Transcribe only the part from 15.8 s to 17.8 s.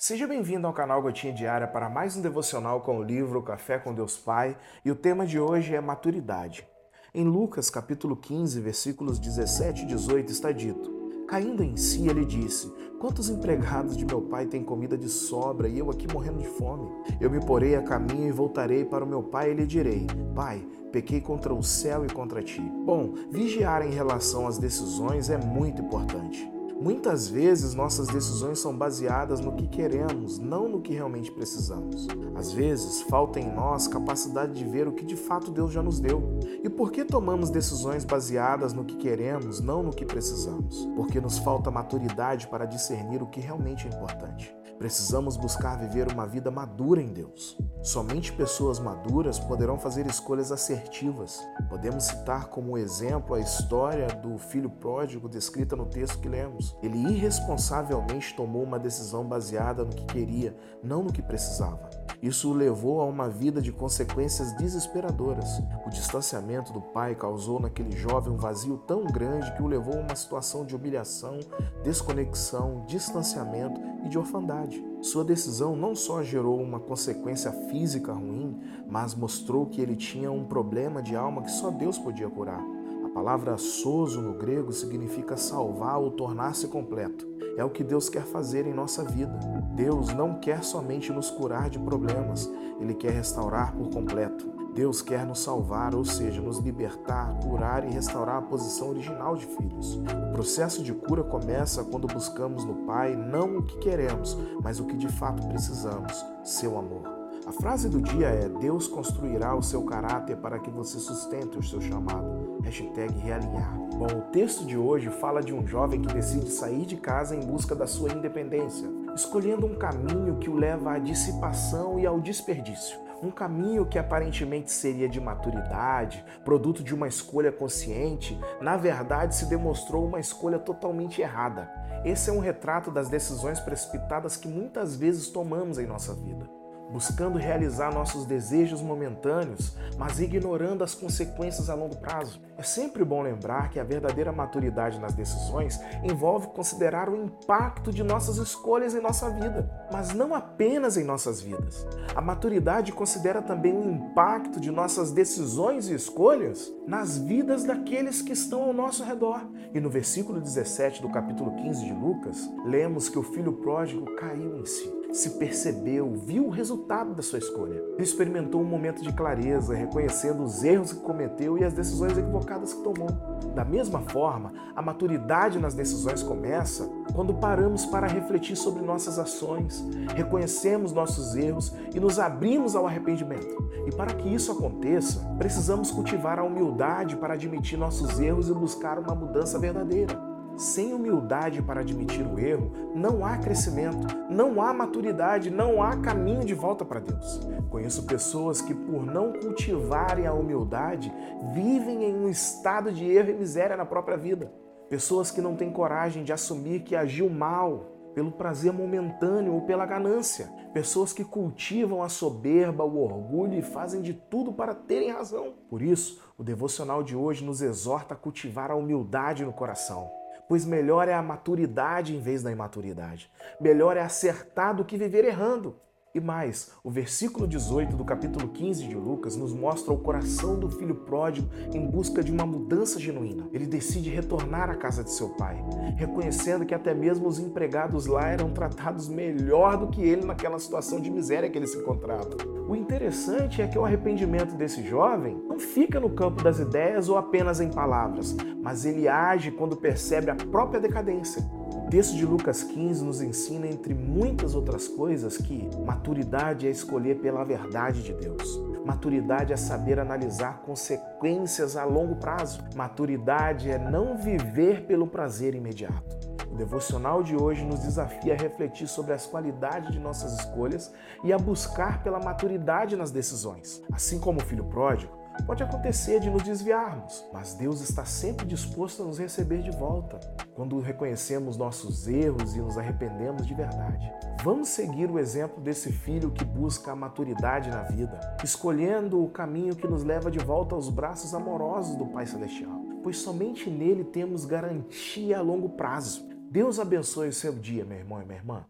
eu aqui morrendo de fome? Eu me porei